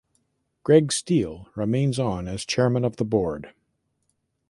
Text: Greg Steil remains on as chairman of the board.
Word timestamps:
Greg 0.63 0.87
Steil 0.91 1.45
remains 1.55 1.99
on 1.99 2.27
as 2.27 2.43
chairman 2.43 2.83
of 2.83 2.95
the 2.95 3.05
board. 3.05 3.53